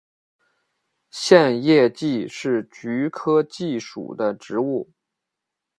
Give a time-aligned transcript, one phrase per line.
[1.11, 4.89] 线叶蓟是菊科蓟属的植物。